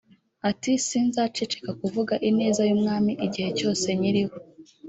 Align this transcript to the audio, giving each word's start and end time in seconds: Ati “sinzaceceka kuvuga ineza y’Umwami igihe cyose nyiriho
Ati 0.49 0.71
“sinzaceceka 0.87 1.71
kuvuga 1.81 2.13
ineza 2.29 2.61
y’Umwami 2.69 3.11
igihe 3.25 3.49
cyose 3.59 3.85
nyiriho 3.99 4.35